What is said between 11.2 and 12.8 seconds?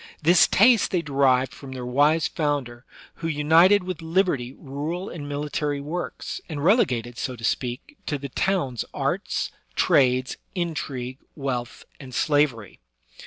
wealth, and slavery.